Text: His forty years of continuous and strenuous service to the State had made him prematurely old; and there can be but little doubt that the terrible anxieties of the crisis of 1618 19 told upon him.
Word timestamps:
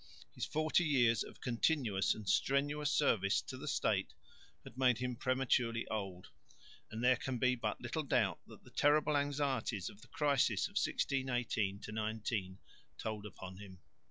His 0.33 0.45
forty 0.47 0.83
years 0.83 1.21
of 1.23 1.41
continuous 1.41 2.15
and 2.15 2.27
strenuous 2.27 2.91
service 2.91 3.39
to 3.43 3.55
the 3.55 3.67
State 3.67 4.15
had 4.63 4.75
made 4.75 4.97
him 4.97 5.15
prematurely 5.15 5.85
old; 5.91 6.29
and 6.89 7.03
there 7.03 7.17
can 7.17 7.37
be 7.37 7.53
but 7.53 7.79
little 7.79 8.01
doubt 8.01 8.39
that 8.47 8.63
the 8.63 8.71
terrible 8.71 9.15
anxieties 9.15 9.89
of 9.91 10.01
the 10.01 10.07
crisis 10.07 10.65
of 10.65 10.71
1618 10.71 11.77
19 12.07 12.57
told 12.97 13.27
upon 13.27 13.57
him. 13.57 13.77